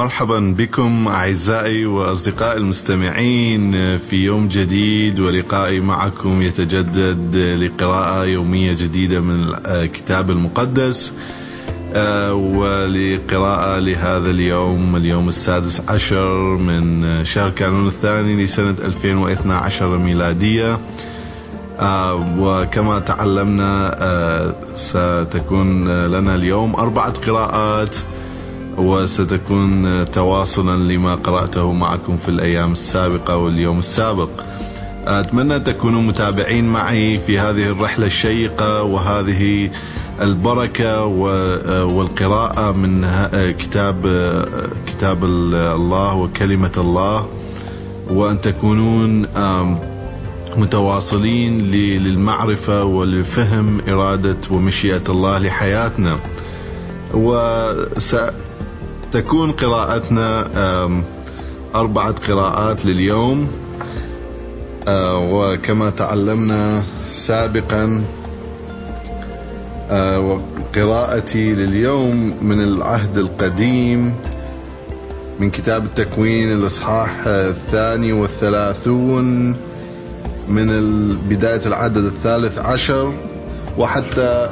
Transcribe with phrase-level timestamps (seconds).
[0.00, 9.46] مرحبا بكم أعزائي وأصدقائي المستمعين في يوم جديد ولقائي معكم يتجدد لقراءة يومية جديدة من
[9.66, 11.12] الكتاب المقدس
[12.32, 20.78] ولقراءة لهذا اليوم اليوم السادس عشر من شهر كانون الثاني لسنة 2012 ميلادية.
[22.38, 23.96] وكما تعلمنا
[24.74, 27.96] ستكون لنا اليوم أربعة قراءات
[28.78, 34.28] وستكون تواصلا لما قرأته معكم في الأيام السابقة واليوم السابق.
[35.06, 39.70] أتمنى تكونوا متابعين معي في هذه الرحلة الشيقة وهذه
[40.20, 41.04] البركة
[41.84, 43.08] والقراءة من
[43.58, 44.06] كتاب
[44.86, 47.26] كتاب الله وكلمة الله.
[48.10, 49.26] وأن تكونون
[50.56, 56.18] متواصلين للمعرفة ولفهم إرادة ومشيئة الله لحياتنا.
[57.14, 58.16] وس
[59.12, 60.48] تكون قراءتنا
[61.74, 63.48] أربعة قراءات لليوم.
[65.32, 68.02] وكما تعلمنا سابقا
[69.92, 74.14] وقراءتي لليوم من العهد القديم
[75.40, 79.56] من كتاب التكوين الإصحاح الثاني والثلاثون
[80.48, 80.68] من
[81.28, 83.12] بداية العدد الثالث عشر
[83.78, 84.48] وحتى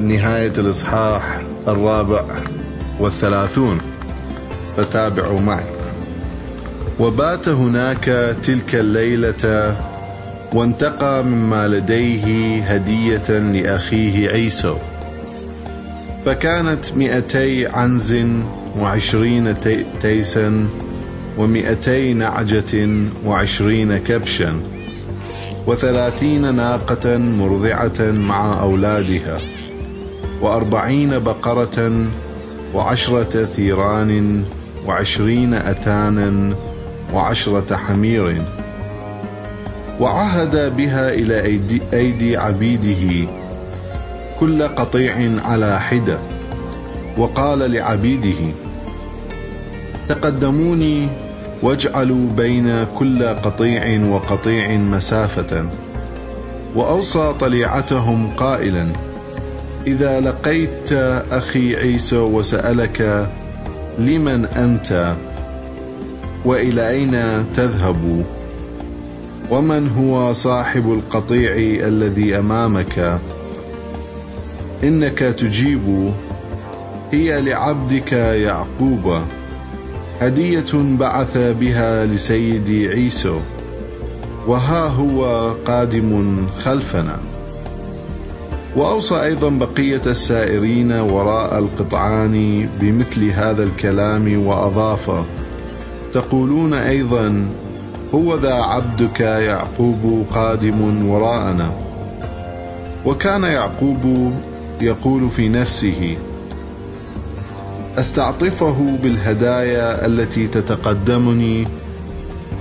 [0.00, 2.24] نهاية الإصحاح الرابع.
[3.00, 3.80] والثلاثون
[4.76, 5.64] فتابعوا معي.
[7.00, 9.76] وبات هناك تلك الليلة
[10.54, 14.76] وانتقى مما لديه هدية لأخيه عيسو
[16.26, 18.16] فكانت مئتي عنز
[18.78, 19.54] وعشرين
[20.00, 20.68] تيسا
[21.38, 22.88] ومئتي نعجة
[23.26, 24.60] وعشرين كبشا
[25.66, 29.38] وثلاثين ناقة مرضعة مع أولادها
[30.40, 32.06] وأربعين بقرة
[32.74, 34.44] وعشرة ثيران
[34.86, 36.54] وعشرين أتانا
[37.12, 38.42] وعشرة حمير.
[40.00, 43.30] وعهد بها إلى أيدي, أيدي عبيده
[44.40, 45.14] كل قطيع
[45.44, 46.18] على حدة.
[47.18, 48.52] وقال لعبيده
[50.08, 51.08] تقدموني
[51.62, 55.70] واجعلوا بين كل قطيع وقطيع مسافة.
[56.74, 58.86] وأوصى طليعتهم قائلا
[59.86, 60.92] إذا لقيت
[61.32, 63.28] أخي عيسى وسألك
[63.98, 65.14] لمن أنت؟
[66.44, 68.24] وإلى أين تذهب؟
[69.50, 71.52] ومن هو صاحب القطيع
[71.88, 73.20] الذي أمامك؟
[74.84, 76.12] إنك تجيب
[77.12, 79.20] هي لعبدك يعقوب
[80.20, 83.38] هدية بعث بها لسيدي عيسو
[84.46, 87.18] وها هو قادم خلفنا.
[88.76, 95.24] وأوصى أيضا بقية السائرين وراء القطعان بمثل هذا الكلام وأضاف
[96.14, 97.46] تقولون أيضا
[98.14, 101.70] هو ذا عبدك يعقوب قادم وراءنا.
[103.06, 104.32] وكان يعقوب
[104.80, 106.16] يقول في نفسه
[107.98, 111.68] أستعطفه بالهدايا التي تتقدمني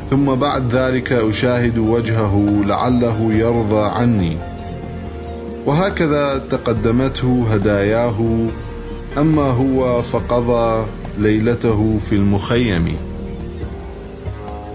[0.09, 4.52] ثم بعد ذلك أشاهد وجهه لعله يرضى عني.
[5.65, 8.47] وهكذا تقدمته هداياه
[9.17, 10.85] أما هو فقضى
[11.17, 12.95] ليلته في المخيم.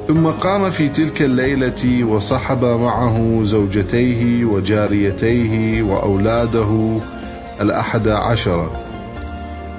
[0.08, 6.98] ثم قام في تلك الليلة وصحب معه زوجتيه وجاريتيه وأولاده
[7.60, 8.70] الأحد عشر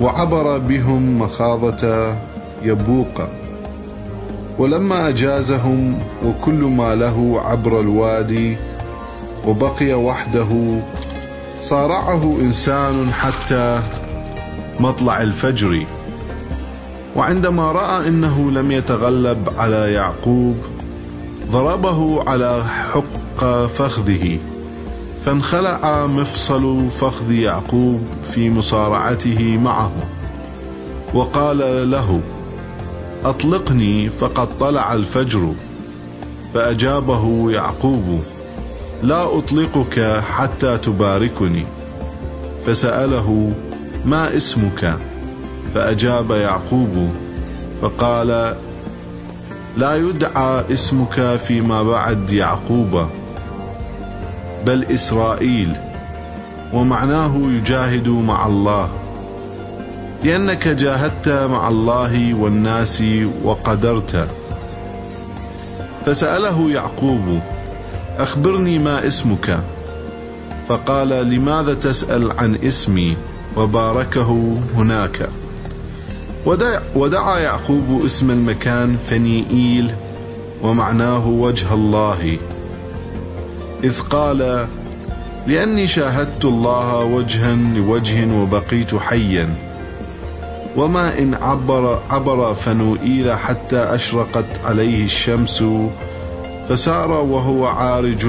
[0.02, 2.14] وعبر بهم مخاضة
[2.64, 3.28] يبوق.
[4.60, 8.58] ولما أجازهم وكل ما له عبر الوادي
[9.48, 10.80] وبقي وحده.
[11.62, 13.80] صارعه إنسان حتى
[14.80, 15.86] مطلع الفجر.
[17.16, 20.56] وعندما رأى إنه لم يتغلب على يعقوب
[21.52, 22.64] ضربه على
[22.94, 24.38] حق فخذه
[25.26, 29.92] فانخلع مفصل فخذ يعقوب في مصارعته معه.
[31.14, 32.22] وقال له
[33.26, 35.54] أطلقني فقد طلع الفجر.
[36.54, 38.24] فأجابه يعقوب
[39.04, 41.66] لا أطلقك حتى تباركني.
[42.66, 43.54] فسأله
[44.06, 44.98] ما اسمك؟
[45.76, 47.10] فأجاب يعقوب
[47.82, 48.56] فقال
[49.78, 53.06] لا يدعى اسمك فيما بعد يعقوب
[54.66, 55.76] بل إسرائيل
[56.74, 58.90] ومعناه يجاهد مع الله.
[60.24, 63.04] لأنك جاهدت مع الله والناس
[63.44, 64.28] وقدرت.
[66.06, 67.40] فسأله يعقوب
[68.20, 69.60] أخبرني ما اسمك.
[70.70, 73.18] فقال لماذا تسأل عن اسمي؟
[73.58, 75.30] وباركه هناك.
[76.46, 79.92] ودع ودعا يعقوب اسم المكان فنيئيل
[80.64, 82.38] ومعناه وجه الله.
[83.84, 84.68] إذ قال
[85.48, 89.56] لأني شاهدت الله وجها لوجه وبقيت حيا.
[90.76, 95.64] وما إن عبر, عبر فنوئيل حتى أشرقت عليه الشمس
[96.70, 98.26] فسار وهو عارج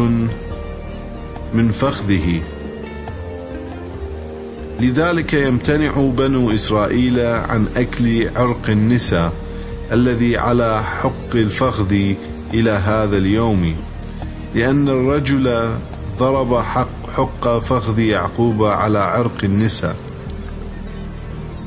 [1.55, 2.41] من فخذه.
[4.81, 9.33] لذلك يمتنع بنو إسرائيل عن أكل عرق النساء
[9.93, 11.93] الذي على حق الفخذ
[12.55, 13.77] إلى هذا اليوم
[14.55, 15.69] لأن الرجل
[16.19, 19.97] ضرب حق حق فخذ يعقوب على عرق النساء.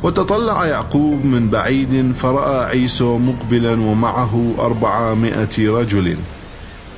[0.04, 6.18] وتطلع يعقوب من بعيد فرأى عيسو مقبلا ومعه أربعمائة رجل.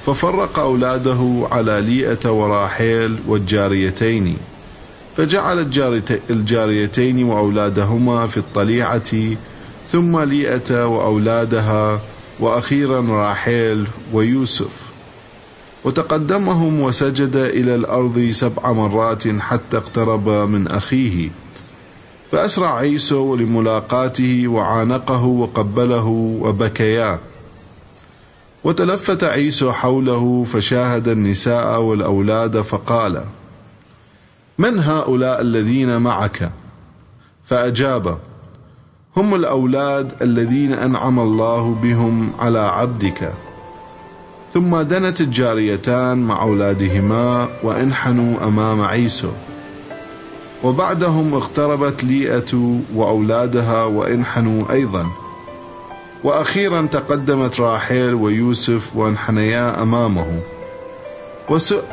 [0.06, 4.38] ففرق أولاده على ليئة وراحيل والجاريتين
[5.18, 5.72] فجعل
[6.30, 9.36] الجاريتين وأولادهما في الطليعة
[9.92, 12.02] ثم ليئة وأولادها
[12.40, 14.86] وأخيرا راحيل ويوسف.
[15.84, 21.30] وتقدمهم وسجد إلى الأرض سبع مرات حتى اقترب من أخيه.
[22.32, 26.08] فأسرع عيسو لملاقاته وعانقه وقبله
[26.42, 27.20] وبكيا.
[28.66, 33.24] وتلفت عيسو حوله فشاهد النساء والأولاد فقال
[34.58, 36.52] من هؤلاء الذين معك؟
[37.44, 38.18] فأجاب
[39.18, 43.34] هم الأولاد الذين أنعم الله بهم على عبدك.
[44.54, 49.30] ثم دنت الجاريتان مع أولادهما وانحنوا أمام عيسو
[50.64, 55.25] وبعدهم اقتربت ليئة وأولادها وانحنوا أيضا.
[56.26, 60.40] وأخيرا تقدمت راحيل ويوسف وانحنيا أمامه.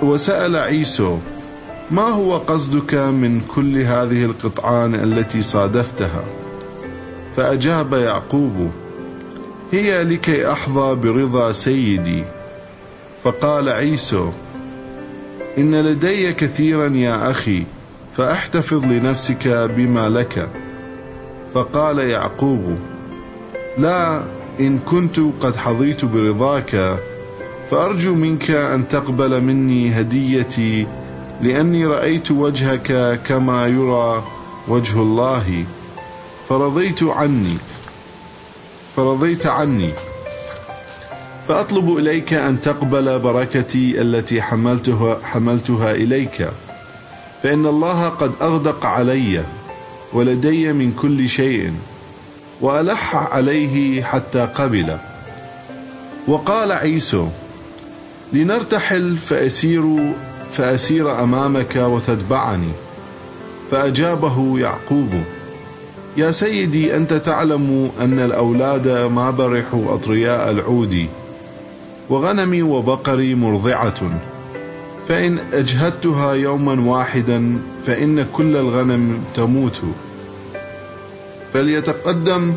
[0.03, 1.19] وسأل عيسو
[1.91, 6.25] ما هو قصدك من كل هذه القطعان التي صادفتها؟
[7.37, 8.71] فأجاب يعقوب
[9.73, 12.25] هي لكي أحظى برضا سيدي.
[13.25, 14.31] فقال عيسو
[15.59, 17.65] إن لدي كثيرا يا أخي
[18.17, 20.49] فأحتفظ لنفسك بما لك.
[21.55, 22.79] فقال يعقوب
[23.79, 24.25] لا
[24.61, 26.99] إن كنت قد حظيت برضاك
[27.71, 30.87] فأرجو منك أن تقبل مني هديتي
[31.41, 34.25] لأني رأيت وجهك كما يرى
[34.69, 35.65] وجه الله.
[36.49, 37.57] فرضيت عني
[38.97, 39.91] فرضيت عني.
[41.49, 46.49] فأطلب إليك أن تقبل بركتي التي حملتها, حملتها إليك.
[47.43, 49.45] فإن الله قد أغدق علي
[50.13, 51.73] ولدي من كل شيء.
[52.63, 54.97] وألح عليه حتى قبل.
[56.29, 57.27] وقال عيسو
[58.33, 60.13] لنرتحل فأسير
[60.53, 62.73] فأسير أمامك وتتبعني.
[63.71, 65.11] فأجابه يعقوب
[66.17, 71.07] يا سيدي أنت تعلم أن الأولاد ما برحوا أطرياء العود
[72.11, 74.21] وغنمي وبقري مرضعة.
[75.09, 79.83] فإن أجهدتها يوما واحدا فإن كل الغنم تموت.
[81.55, 82.55] فليتقدم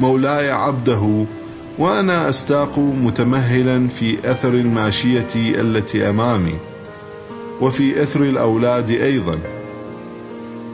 [0.00, 1.24] مولاي عبده
[1.78, 6.54] وأنا أستاق متمهلا في أثر الماشية التي أمامي
[7.60, 9.38] وفي إثر الأولاد أيضا.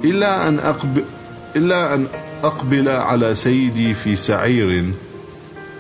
[0.05, 1.05] إلا أن أقبل,
[1.57, 2.07] إلا أن
[2.43, 4.85] أقبل على سيدي في سعير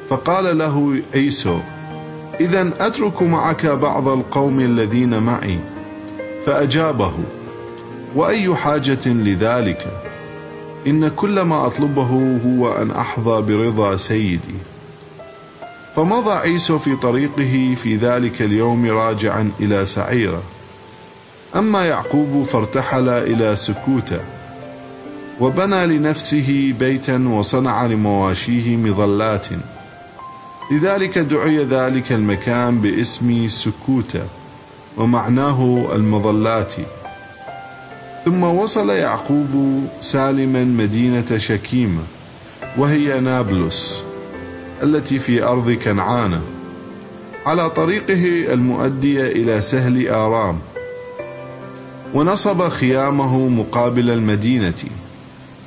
[0.08, 1.58] فقال له عيسو
[2.40, 5.58] إذا أترك معك بعض القوم الذين معي.
[6.46, 7.12] فأجابه
[8.14, 10.07] وأي حاجة لذلك؟
[10.86, 14.54] إن كل ما أطلبه هو أن أحظى برضا سيدي.
[15.96, 20.42] فمضى عيسو في طريقه في ذلك اليوم راجعا إلى سعيره.
[21.56, 24.20] أما يعقوب فارتحل إلى سكوته
[25.40, 29.46] وبنى لنفسه بيتا وصنع لمواشيه مظلات.
[30.72, 34.24] لذلك دعي ذلك المكان باسم سكوتة
[34.96, 36.74] ومعناه المظلات.
[38.28, 42.00] ثم وصل يعقوب سالما مدينة شكيمة
[42.76, 44.04] وهي نابلس
[44.82, 46.40] التي في أرض كنعان
[47.46, 50.58] على طريقه المؤدية إلى سهل آرام.
[52.14, 54.84] ونصب خيامه مقابل المدينة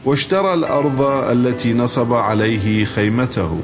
[0.06, 3.60] واشترى الأرض التي نصب عليه خيمته.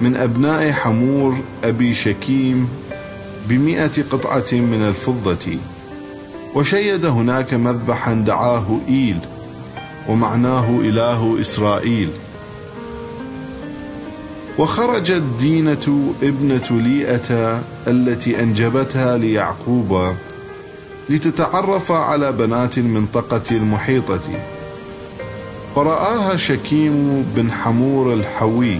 [0.00, 2.68] من أبناء حمور أبي شكيم
[3.48, 5.58] بمئة قطعة من الفضة.
[6.54, 9.18] وشيد هناك مذبحا دعاه إيل
[10.08, 12.10] ومعناه إله إسرائيل.
[14.58, 20.14] وخرجت دينة ابنة ليئة التي أنجبتها ليعقوب
[21.08, 24.44] لتتعرف على بنات المنطقة المحيطة.
[25.76, 28.78] فرآها شكيم بن حمور الحوي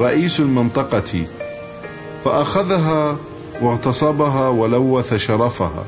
[0.00, 1.26] رئيس المنطقة
[2.24, 3.16] فأخذها
[3.62, 5.84] واغتصبها ولوث شرفها.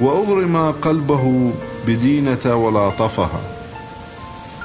[0.00, 1.52] وأغرم قلبه
[1.86, 3.40] بدينة ولاطفها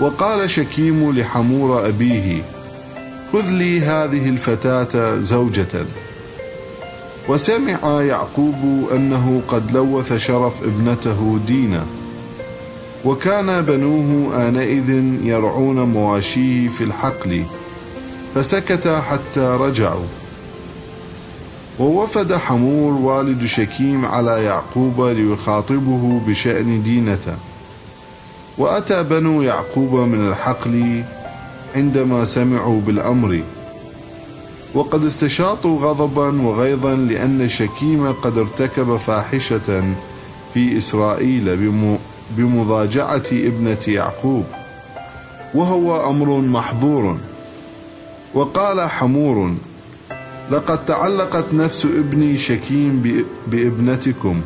[0.02, 2.42] وقال شكيم لحمور أبيه
[3.34, 5.86] خذ لي هذه الفتاة زوجة.
[7.30, 11.86] وسمع يعقوب أنه قد لوث شرف ابنته دينا.
[13.06, 14.90] وكان بنوه آنئذ
[15.24, 17.44] يرعون مواشيه في الحقل
[18.36, 20.06] فسكت حتى رجعوا.
[21.80, 27.38] ووفد حمور والد شكيم على يعقوب ليخاطبه بشأن دينة
[28.58, 31.04] وأتى بنو يعقوب من الحقل
[31.76, 33.44] عندما سمعوا بالأمر.
[34.74, 39.96] وقد استشاطوا غضبا وغيظا لأن شكيم قد ارتكب فاحشة
[40.54, 41.72] في إسرائيل
[42.38, 44.46] بمضاجعة ابنة يعقوب.
[45.54, 47.18] وهو أمر محظور.
[48.34, 49.56] وقال حمور
[50.52, 54.42] لقد تعلقت نفس ابني شكيم بابنتكم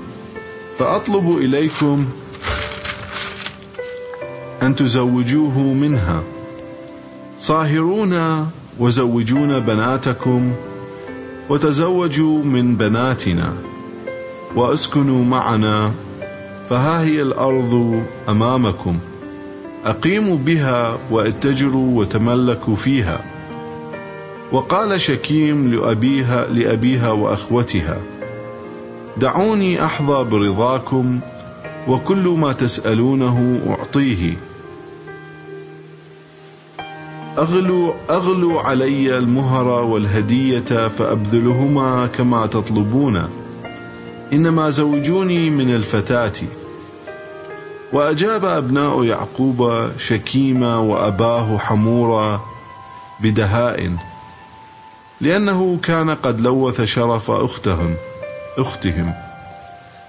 [0.79, 2.05] فأطلب إليكم
[4.63, 6.23] أن تزوجوه منها.
[7.39, 8.47] صاهرونا
[8.79, 10.51] وزوجونا بناتكم
[11.49, 13.53] وتزوجوا من بناتنا
[14.55, 15.91] وأسكنوا معنا
[16.69, 18.97] فها هي الأرض أمامكم.
[19.85, 23.28] أقيموا بها واتجروا وتملكوا فيها.
[24.51, 27.97] وقال شكيم لأبيها, لأبيها وأخوتها
[29.17, 31.19] دعوني أحظى برضاكم
[31.87, 34.33] وكل ما تسألونه أعطيه.
[37.37, 43.29] أغلوا, أغلوا علي المهر والهدية فأبذلهما كما تطلبون
[44.33, 46.33] إنما زوجوني من الفتاة.
[47.93, 52.41] وأجاب أبناء يعقوب شكيما وأباه حمورا
[53.19, 54.08] بدهاء
[55.21, 57.95] لأنه كان قد لوث شرف أختهم
[58.57, 59.13] أختهم.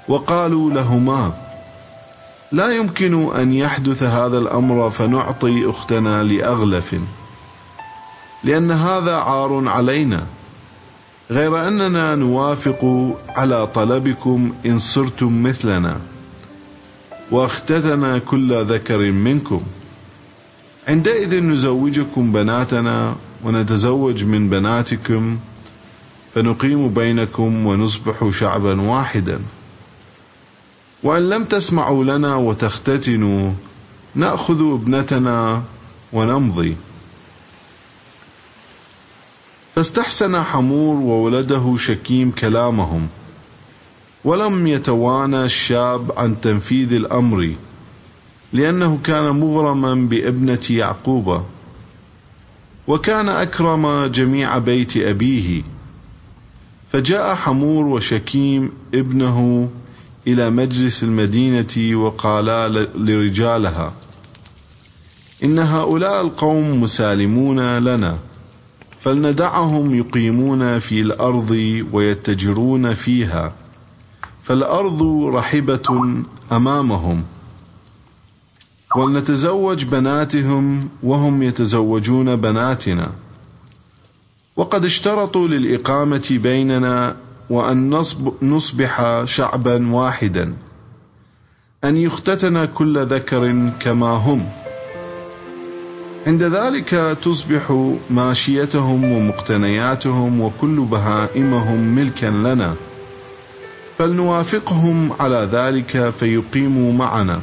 [0.08, 1.32] وقالوا لهما
[2.52, 6.94] لا يمكن أن يحدث هذا الأمر فنعطي أختنا لأغلف
[8.44, 10.26] لأن هذا عار علينا.
[11.30, 16.00] غير أننا نوافق على طلبكم إن صرتم مثلنا
[17.30, 19.62] واختتنا كل ذكر منكم.
[20.88, 23.14] عندئذ نزوجكم بناتنا
[23.44, 25.38] ونتزوج من بناتكم
[26.34, 29.40] فنقيم بينكم ونصبح شعبا واحدا.
[31.02, 33.52] وإن لم تسمعوا لنا وتختتنوا
[34.14, 35.62] نأخذ ابنتنا
[36.12, 36.76] ونمضي.
[39.74, 43.08] فاستحسن حمور وولده شكيم كلامهم
[44.24, 47.54] ولم يتوانى الشاب عن تنفيذ الأمر
[48.52, 51.42] لأنه كان مغرما بابنة يعقوب.
[52.86, 55.62] وكان أكرم جميع بيت أبيه
[56.92, 59.68] فجاء حمور وشكيم ابنه
[60.26, 63.92] إلى مجلس المدينة وقالا لرجالها
[65.44, 68.18] إن هؤلاء القوم مسالمون لنا
[69.00, 73.52] فلندعهم يقيمون في الأرض ويتجرون فيها
[74.42, 76.14] فالأرض رحبة
[76.52, 77.22] أمامهم.
[78.96, 83.08] ولنتزوج بناتهم وهم يتزوجون بناتنا.
[84.56, 87.16] وقد اشترطوا للإقامة بيننا
[87.50, 87.90] وأن
[88.42, 90.54] نصبح شعبا واحدا
[91.84, 94.46] أن يختتن كل ذكر كما هم.
[96.26, 102.74] عند ذلك تصبح ماشيتهم ومقتنياتهم وكل بهائمهم ملكا لنا
[103.98, 107.40] فلنوافقهم على ذلك فيقيموا معنا.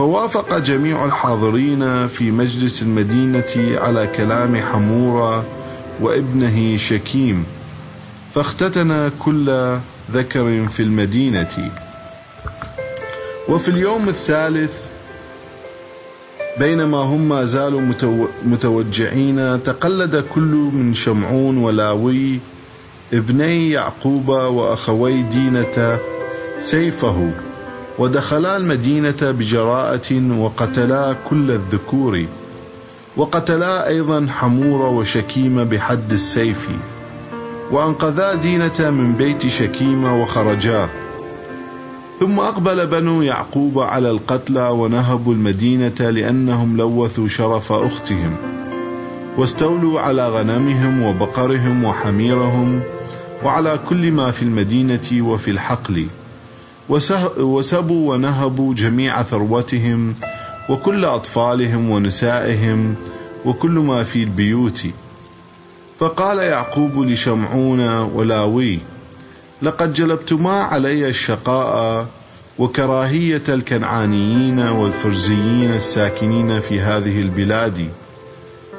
[0.00, 5.44] فوافق جميع الحاضرين في مجلس المدينة على كلام حمورة
[6.00, 7.44] وابنه شكيم
[8.34, 9.76] فاختتن كل
[10.12, 11.72] ذكر في المدينة.
[13.48, 14.88] وفي اليوم الثالث
[16.58, 17.82] بينما هم ما زالوا
[18.44, 22.38] متوجعين تقلد كل من شمعون ولاوي
[23.12, 25.98] ابني يعقوب وأخوي دينة
[26.58, 27.30] سيفه.
[28.00, 32.24] ودخلا المدينة بجراءة وقتلا كل الذكور
[33.16, 36.68] وقتلا أيضا حمور وشكيم بحد السيف
[37.70, 40.88] وأنقذا دينة من بيت شكيم وخرجا.
[42.20, 48.36] ثم أقبل بنو يعقوب على القتلى ونهبوا المدينة لأنهم لوثوا شرف أختهم
[49.36, 52.80] واستولوا على غنمهم وبقرهم وحميرهم
[53.44, 56.06] وعلى كل ما في المدينة وفي الحقل.
[57.38, 60.14] وسبوا ونهبوا جميع ثروتهم
[60.68, 62.94] وكل أطفالهم ونسائهم
[63.44, 64.86] وكل ما في البيوت.
[65.98, 68.78] فقال يعقوب لشمعون ولاوي
[69.62, 72.06] لقد جلبتما علي الشقاء
[72.58, 77.88] وكراهية الكنعانيين والفرزيين الساكنين في هذه البلاد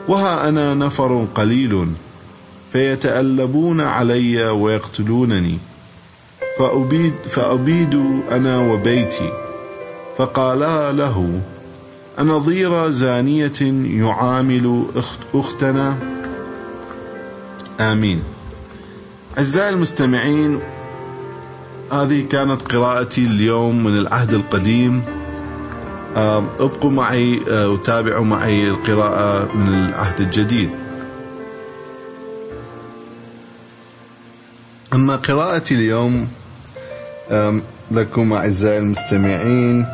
[0.07, 1.87] وها أنا نفر قليل
[2.73, 5.57] فيتألبون علي ويقتلونني.
[6.59, 9.31] فأبيد, فأبيد أنا وبيتي.
[10.17, 11.41] فقالا له
[12.19, 13.61] أنظير زانية
[14.01, 15.97] يعامل أخت أختنا؟
[17.79, 18.23] آمين.
[19.37, 20.59] أعزائي المستمعين
[21.91, 25.03] هذه كانت قراءتي اليوم من العهد القديم.
[26.15, 30.69] آه، ابقوا معي آه، وتابعوا معي القراءة من العهد الجديد.
[34.93, 36.27] أما قراءتي اليوم
[37.91, 39.85] لكم أعزائي المستمعين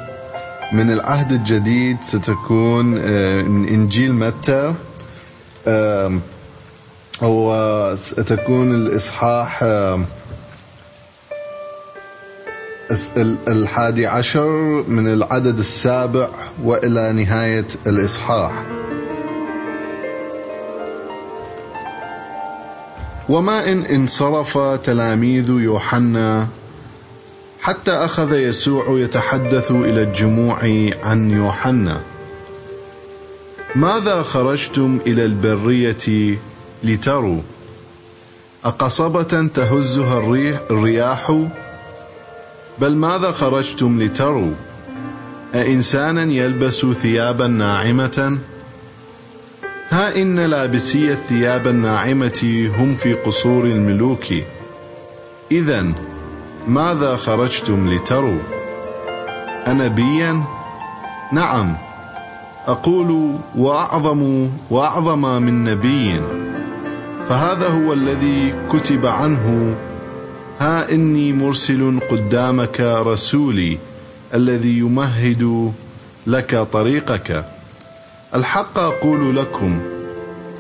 [0.74, 4.74] من العهد الجديد ستكون آه، من إنجيل متى.
[7.22, 9.64] وستكون الإصحاح
[13.48, 14.48] الحادي عشر
[14.88, 16.30] من العدد السابع
[16.64, 18.54] وإلى نهاية الإصحاح.
[23.30, 26.48] وما إن انصرف تلاميذ يوحنا
[27.68, 30.60] حتى أخذ يسوع يتحدث إلى الجموع
[31.04, 32.02] عن يوحنا.
[33.76, 36.38] ماذا خرجتم إلى البرية
[36.84, 37.42] لتروا؟
[38.66, 40.20] أقصبة تهزها
[40.72, 41.46] الرياح؟
[42.80, 44.54] بل ماذا خرجتم لتروا؟
[45.56, 48.38] أإنسانا يلبس ثيابا ناعمة؟
[49.90, 54.26] ها إن لابسي الثياب الناعمة هم في قصور الملوك.
[55.52, 55.94] إذا
[56.68, 58.40] ماذا خرجتم لتروا؟
[59.68, 60.44] أنبيا؟
[61.34, 61.76] نعم.
[62.68, 66.22] أقول وأعظم وأعظم من نبي.
[67.30, 69.76] فهذا هو الذي كتب عنه
[70.60, 73.78] ها إني مرسل قدامك رسولي
[74.34, 75.74] الذي يمهد
[76.28, 77.46] لك طريقك.
[78.36, 79.80] الحق أقول لكم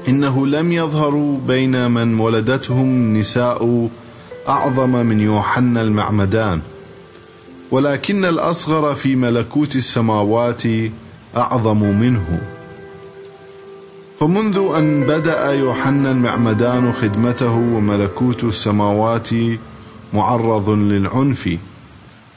[0.07, 3.89] إنه لم يظهروا بين من ولدتهم نساء
[4.49, 6.61] أعظم من يوحنا المعمدان
[7.71, 10.63] ولكن الأصغر في ملكوت السماوات
[11.37, 12.41] أعظم منه.
[14.19, 19.29] فمنذ أن بدأ يوحنا المعمدان خدمته وملكوت السماوات
[20.13, 21.57] معرض للعنف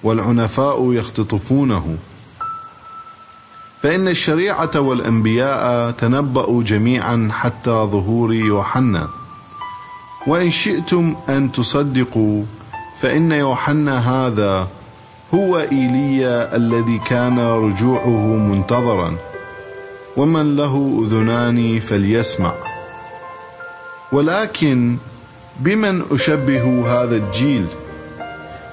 [0.03, 1.97] والعنفاء يختطفونه.
[3.83, 9.09] فإن الشريعة والأنبياء تنبأوا جميعا حتى ظهور يوحنا.
[10.27, 12.45] وإن شئتم أن تصدقوا
[13.01, 14.69] فإن يوحنا هذا
[15.35, 19.17] هو إيليا الذي كان رجوعه منتظرا.
[20.17, 22.53] ومن له أذنان فليسمع.
[24.13, 24.97] ولكن
[25.61, 27.67] بمن أشبه هذا الجيل؟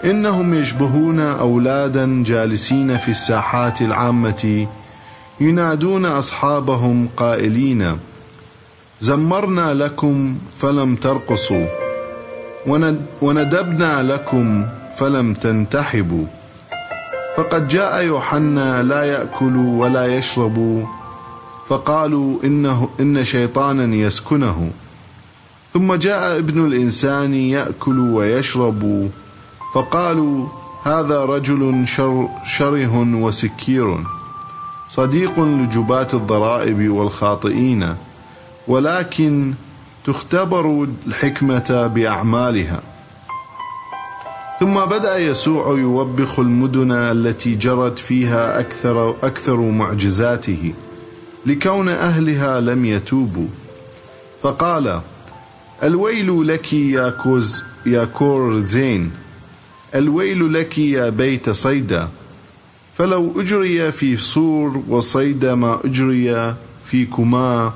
[0.05, 4.67] إنهم يشبهون أولادا جالسين في الساحات العامة
[5.41, 7.97] ينادون أصحابهم قائلين
[9.01, 11.65] زمرنا لكم فلم ترقصوا
[13.21, 14.65] وندبنا لكم
[14.97, 16.25] فلم تنتحبوا.
[17.37, 20.85] فقد جاء يوحنا لا يأكل ولا يشرب
[21.67, 24.71] فقالوا إنه إن شيطانا يسكنه.
[25.73, 29.09] ثم جاء ابن الإنسان يأكل ويشرب
[29.73, 30.47] فقالوا
[30.83, 33.97] هذا رجل شر شره وسكير
[34.89, 37.95] صديق لجبات الضرائب والخاطئين.
[38.67, 39.53] ولكن
[40.05, 42.81] تختبر الحكمة بأعمالها.
[44.59, 50.73] ثم بدأ يسوع يوبخ المدن التي جرت فيها أكثر, أكثر معجزاته
[51.45, 53.47] لكون أهلها لم يتوبوا.
[54.41, 55.01] فقال
[55.83, 59.11] الويل لك يا كوز يا كورزين
[59.95, 62.09] الويل لك يا بيت صيدا.
[62.97, 67.73] فلو أجري في صور وصيدا ما أجري فيكما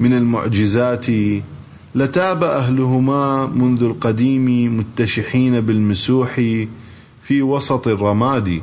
[0.00, 1.06] من المعجزات
[1.94, 6.34] لتاب أهلهما منذ القديم متشحين بالمسوح
[7.22, 8.62] في وسط الرماد.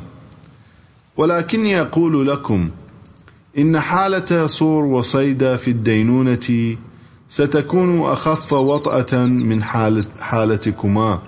[1.16, 2.68] ولكني أقول لكم
[3.58, 6.76] إن حالة صور وصيد في الدينونة
[7.28, 11.22] ستكون أخف وطأة من حالة حالتكما.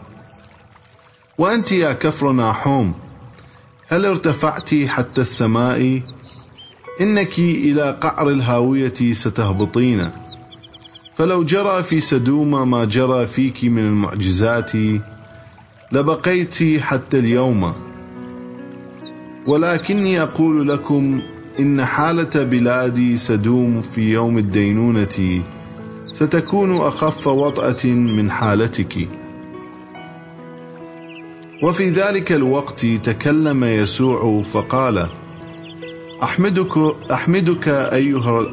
[1.39, 2.93] وأنت يا كفر ناحوم
[3.89, 6.03] هل ارتفعت حتى السماء؟
[7.01, 10.11] إنك إلى قعر الهاوية ستهبطين.
[11.15, 14.73] فلو جرى في سدوم ما جرى فيك من المعجزات
[15.93, 17.73] لبقيت حتى اليوم.
[19.49, 21.21] ولكني أقول لكم
[21.61, 25.43] إن حالة بلادي ستدوم في يوم الدينونة
[26.13, 29.09] ستكون أخف وطأة من حالتك.
[31.63, 35.07] وفي ذلك الوقت تكلم يسوع فقال
[36.23, 38.47] أحمدك, أحمدك أيها,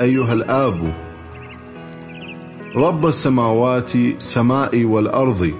[0.00, 0.92] أيها الآب.
[2.76, 5.52] رب السماوات سماء والأرض.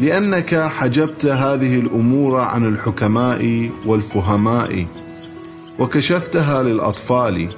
[0.00, 4.86] لأنك حجبت هذه الأمور عن الحكماء والفهماء
[5.78, 7.48] وكشفتها للأطفال.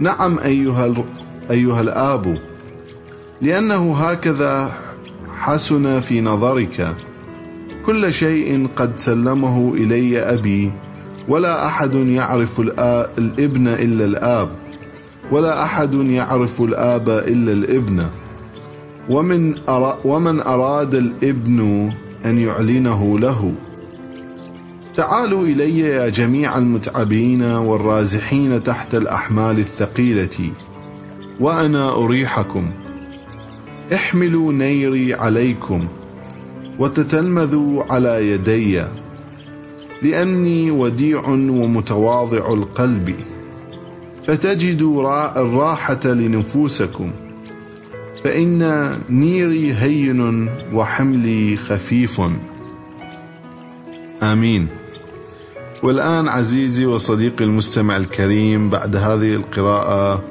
[0.00, 0.92] نعم أيها,
[1.50, 2.38] أيها الآب
[3.42, 4.72] لأنه هكذا
[5.38, 6.96] حسن في نظرك.
[7.86, 10.72] كل شيء قد سلمه إلي أبي.
[11.28, 12.60] ولا أحد يعرف
[13.18, 14.48] الإبن إلا الآب.
[15.30, 18.06] ولا أحد يعرف الآب إلا الإبن.
[19.08, 21.90] ومن, أرا ومن أراد الإبن
[22.24, 23.52] أن يعلنه له.
[24.96, 30.50] تعالوا إلي يا جميع المتعبين والرازحين تحت الأحمال الثقيلة.
[31.40, 32.70] وأنا أريحكم.
[33.94, 35.88] احملوا نيري عليكم.
[36.78, 38.82] وتتلمذوا على يدي.
[40.02, 43.14] لأني وديع ومتواضع القلب.
[44.26, 47.10] فتجدوا الراحة لنفوسكم.
[48.24, 52.20] فإن نيري هين وحملي خفيف.
[54.22, 54.68] آمين.
[55.82, 60.22] والآن عزيزي وصديقي المستمع الكريم بعد هذه القراءة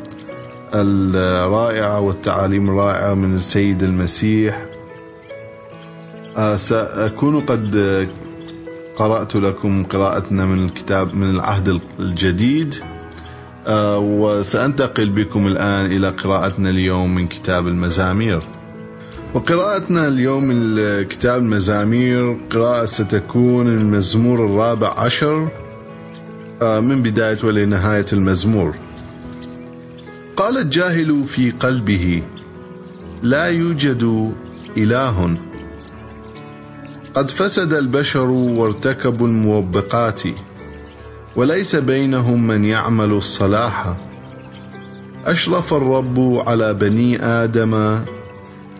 [0.74, 4.66] الرائعة والتعاليم الرائعة من السيد المسيح
[6.38, 7.76] آه، سأكون قد
[9.02, 12.76] قرأت لكم قراءتنا من الكتاب من العهد الجديد
[13.68, 18.42] آه، وسأنتقل بكم الآن إلى قراءتنا اليوم من كتاب المزامير.
[19.34, 25.48] وقراءتنا اليوم من كتاب المزامير قراءة ستكون المزمور الرابع عشر
[26.62, 28.76] آه، من بداية ولنهاية المزمور.
[30.38, 32.24] قال الجاهل في قلبه
[33.24, 34.34] لا يوجد
[34.78, 35.38] إله
[37.14, 40.22] قد فسد البشر وارتكبوا الموبقات
[41.36, 43.96] وليس بينهم من يعمل الصلاح.
[45.26, 48.00] أشرف الرب على بني آدم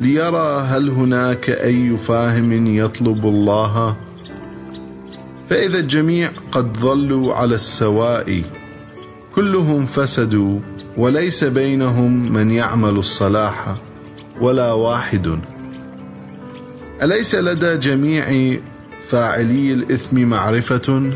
[0.02, 3.96] ليرى هل هناك أي فاهم يطلب الله.
[5.50, 8.44] فإذا الجميع قد ظلوا على السواء
[9.36, 10.60] كلهم فسدوا
[10.98, 13.76] وليس بينهم من يعمل الصلاح
[14.42, 15.51] ولا واحد.
[17.04, 18.58] أليس لدى جميع
[19.08, 21.14] فاعلي الإثم معرفة؟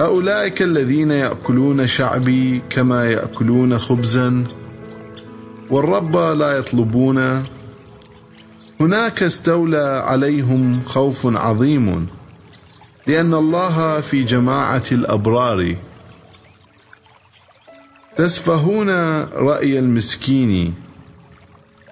[0.00, 4.44] أولئك الذين يأكلون شعبي كما يأكلون خبزا
[5.70, 7.44] والرب لا يطلبون.
[8.80, 12.06] هناك استولى عليهم خوف عظيم
[13.06, 15.76] لأن الله في جماعة الأبرار.
[18.16, 18.90] تسفهون
[19.22, 20.74] رأي المسكين.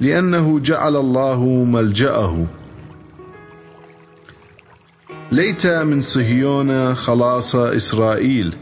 [0.02, 2.46] لأنه جعل الله ملجأه.
[5.32, 8.54] ليت من صهيون خلاص إسرائيل.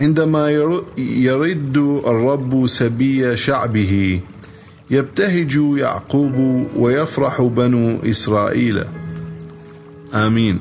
[0.00, 0.50] عندما
[0.98, 1.76] يرد
[2.06, 4.20] الرب سبي شعبه
[4.90, 8.84] يبتهج يعقوب ويفرح بنو إسرائيل.
[10.14, 10.58] آمين.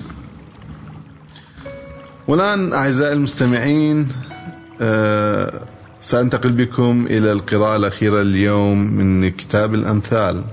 [2.28, 4.08] والآن أعزائي المستمعين
[4.82, 5.62] آه،
[6.06, 10.44] سأنتقل بكم إلى القراءة الأخيرة اليوم من كتاب الأمثال.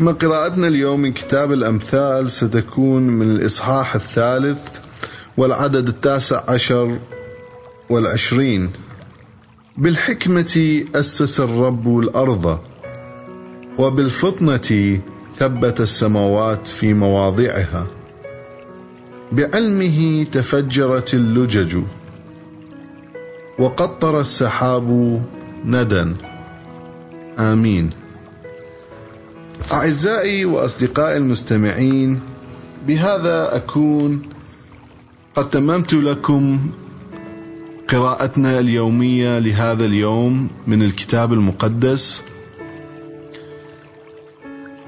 [0.00, 4.78] أما قراءتنا اليوم من كتاب الأمثال ستكون من الإصحاح الثالث
[5.36, 6.98] والعدد التاسع عشر
[7.90, 8.70] والعشرين.
[9.76, 12.58] بالحكمة أسس الرب الأرض
[13.78, 15.00] وبالفطنة
[15.36, 17.86] ثبت السماوات في مواضعها.
[19.32, 21.78] بعلمه تفجرت اللجج.
[23.58, 24.88] وقطر السحاب
[25.64, 26.16] ندى.
[27.38, 27.90] آمين.
[29.72, 32.20] أعزائي وأصدقائي المستمعين
[32.86, 34.22] بهذا أكون
[35.34, 36.58] قد تممت لكم
[37.88, 42.22] قراءتنا اليومية لهذا اليوم من الكتاب المقدس.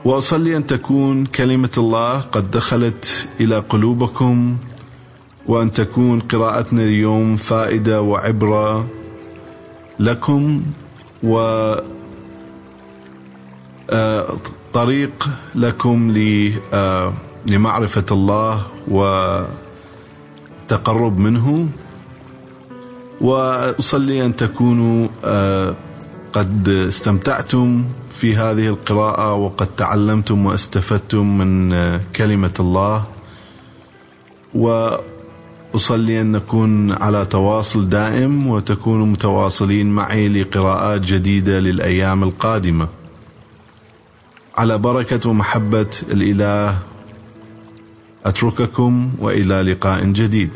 [0.04, 4.56] وأصلي أن تكون كلمة الله قد دخلت إلى قلوبكم
[5.48, 8.86] وأن تكون قراءتنا اليوم فائدة وعبرة
[10.00, 10.62] لكم
[11.22, 11.38] و
[13.90, 14.36] آه،
[14.72, 16.14] طريق لكم
[16.72, 17.12] آه،
[17.50, 18.66] لمعرفة الله
[20.68, 21.68] وتقرب منه.
[23.20, 25.76] وأصلي أن تكونوا آه،
[26.32, 31.74] قد استمتعتم في هذه القراءة وقد تعلمتم وأستفدتم من
[32.16, 33.04] كلمة الله.
[34.54, 34.96] و
[35.74, 42.88] أصلي أن نكون على تواصل دائم وتكونوا متواصلين معي لقراءات جديدة للأيام القادمة.
[44.56, 46.78] على بركة ومحبة الإله
[48.24, 50.50] أترككم وإلى لقاء جديد.